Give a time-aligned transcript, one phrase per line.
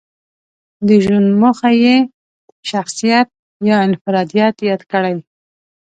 [0.87, 1.95] د ژوند موخه یې
[2.71, 3.27] شخصيت
[3.67, 5.15] يا انفراديت ياد کړی.